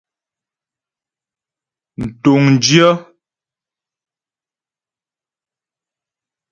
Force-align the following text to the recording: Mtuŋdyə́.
Mtuŋdyə́. 2.01 2.91